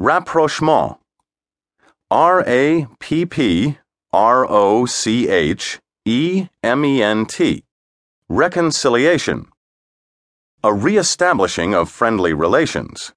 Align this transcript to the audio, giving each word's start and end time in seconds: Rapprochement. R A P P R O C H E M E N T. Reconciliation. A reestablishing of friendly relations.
Rapprochement. 0.00 0.98
R 2.08 2.44
A 2.46 2.86
P 3.00 3.26
P 3.26 3.78
R 4.12 4.46
O 4.48 4.86
C 4.86 5.28
H 5.28 5.80
E 6.04 6.46
M 6.62 6.84
E 6.84 7.02
N 7.02 7.26
T. 7.26 7.64
Reconciliation. 8.28 9.48
A 10.62 10.72
reestablishing 10.72 11.74
of 11.74 11.90
friendly 11.90 12.32
relations. 12.32 13.12